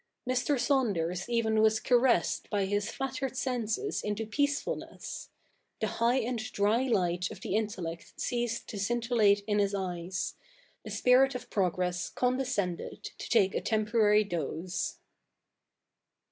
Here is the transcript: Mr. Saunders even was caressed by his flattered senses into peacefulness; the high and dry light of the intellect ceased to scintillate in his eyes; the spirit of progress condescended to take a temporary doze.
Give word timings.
Mr. 0.27 0.59
Saunders 0.59 1.29
even 1.29 1.61
was 1.61 1.79
caressed 1.79 2.49
by 2.49 2.65
his 2.65 2.89
flattered 2.89 3.37
senses 3.37 4.01
into 4.01 4.25
peacefulness; 4.25 5.29
the 5.79 5.85
high 6.01 6.15
and 6.15 6.39
dry 6.53 6.87
light 6.87 7.29
of 7.29 7.41
the 7.41 7.55
intellect 7.55 8.19
ceased 8.19 8.67
to 8.67 8.79
scintillate 8.79 9.43
in 9.45 9.59
his 9.59 9.75
eyes; 9.75 10.33
the 10.83 10.89
spirit 10.89 11.35
of 11.35 11.51
progress 11.51 12.09
condescended 12.09 13.11
to 13.19 13.29
take 13.29 13.53
a 13.53 13.61
temporary 13.61 14.23
doze. 14.23 14.97